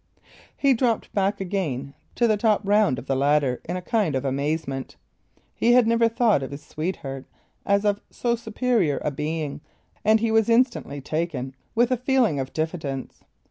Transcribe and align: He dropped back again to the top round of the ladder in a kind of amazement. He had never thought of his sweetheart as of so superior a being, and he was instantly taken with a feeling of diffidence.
He 0.57 0.73
dropped 0.73 1.13
back 1.13 1.39
again 1.39 1.93
to 2.15 2.27
the 2.27 2.35
top 2.35 2.61
round 2.63 2.97
of 2.97 3.05
the 3.05 3.15
ladder 3.15 3.61
in 3.65 3.77
a 3.77 3.83
kind 3.83 4.15
of 4.15 4.25
amazement. 4.25 4.95
He 5.53 5.73
had 5.73 5.85
never 5.85 6.09
thought 6.09 6.41
of 6.41 6.49
his 6.49 6.65
sweetheart 6.65 7.25
as 7.67 7.85
of 7.85 8.01
so 8.09 8.35
superior 8.35 8.99
a 9.03 9.11
being, 9.11 9.61
and 10.03 10.19
he 10.19 10.31
was 10.31 10.49
instantly 10.49 11.01
taken 11.01 11.53
with 11.75 11.91
a 11.91 11.97
feeling 11.97 12.39
of 12.39 12.51
diffidence. 12.51 13.23